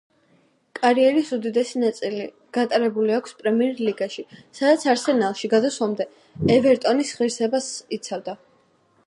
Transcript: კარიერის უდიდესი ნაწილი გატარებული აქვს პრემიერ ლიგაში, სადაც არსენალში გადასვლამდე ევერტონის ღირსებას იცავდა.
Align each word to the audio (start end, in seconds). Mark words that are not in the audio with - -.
კარიერის 0.77 1.27
უდიდესი 1.35 1.81
ნაწილი 1.83 2.23
გატარებული 2.59 3.15
აქვს 3.17 3.35
პრემიერ 3.43 3.83
ლიგაში, 3.89 4.25
სადაც 4.61 4.87
არსენალში 4.95 5.51
გადასვლამდე 5.53 6.09
ევერტონის 6.57 7.15
ღირსებას 7.21 7.71
იცავდა. 8.01 8.39